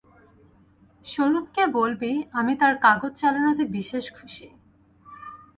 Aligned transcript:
স্বরূপকে 1.05 1.63
বলবি, 1.77 2.11
আমি 2.33 2.53
তার 2.55 2.73
কাগজ 2.77 3.11
চালানোতে 3.15 3.63
বিশেষ 3.77 4.05
খুশী। 4.11 4.47